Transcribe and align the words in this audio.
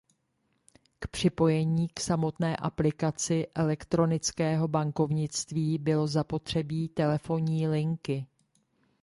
K 0.99 1.07
připojení 1.07 1.87
k 1.87 1.99
samotné 1.99 2.55
aplikaci 2.55 3.47
elektronického 3.55 4.67
bankovnictví 4.67 5.77
bylo 5.77 6.07
zapotřebí 6.07 6.89
telefonní 6.89 7.67
linky. 7.67 8.25